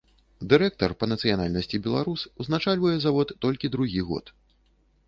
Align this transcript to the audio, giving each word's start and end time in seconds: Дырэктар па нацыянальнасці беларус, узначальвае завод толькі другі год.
Дырэктар 0.53 0.95
па 1.03 1.09
нацыянальнасці 1.11 1.81
беларус, 1.89 2.25
узначальвае 2.45 2.95
завод 3.05 3.37
толькі 3.47 3.73
другі 3.79 4.01
год. 4.11 4.35